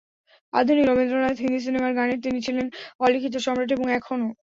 [0.53, 2.65] আধুনিক রবীন্দ্রনাথ, হিন্দি সিনেমার গানের তিনি ছিলেন
[2.99, 4.27] অলিখিত সম্রাট এবং এখনো।